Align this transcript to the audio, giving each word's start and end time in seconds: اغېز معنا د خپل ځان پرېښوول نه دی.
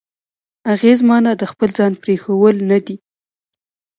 اغېز 0.73 0.99
معنا 1.07 1.31
د 1.37 1.43
خپل 1.51 1.69
ځان 1.77 1.93
پرېښوول 2.03 2.55
نه 2.69 2.79
دی. 2.85 2.95